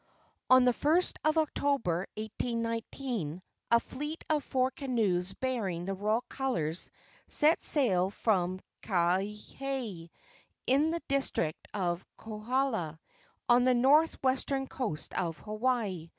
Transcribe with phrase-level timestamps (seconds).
[0.49, 6.89] On the 1st of October, 1819, a fleet of four canoes bearing the royal colors
[7.27, 10.09] set sail from Kawaihae,
[10.65, 12.99] in the district of Kohala,
[13.47, 16.09] on the northwestern coast of Hawaii.